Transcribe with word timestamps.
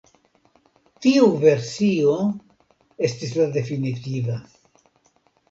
Tiu 1.05 1.27
versio 1.43 2.15
estis 3.09 3.37
la 3.43 3.47
definitiva. 3.59 4.41